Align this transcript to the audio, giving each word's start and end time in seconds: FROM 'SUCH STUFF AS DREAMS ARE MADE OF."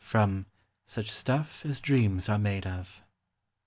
FROM 0.03 0.47
'SUCH 0.87 1.11
STUFF 1.11 1.63
AS 1.63 1.79
DREAMS 1.79 2.27
ARE 2.27 2.39
MADE 2.39 2.65
OF." 2.65 3.03